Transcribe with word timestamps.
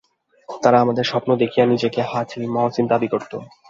তারা 0.49 0.77
আমাদের 0.81 1.05
স্বপ্ন 1.07 1.29
দেখিয়ে 1.41 1.65
নিজেকে 1.65 1.99
হাজী 2.09 2.39
মহসিন 2.55 2.85
দাবি 2.89 3.07
করত। 3.13 3.31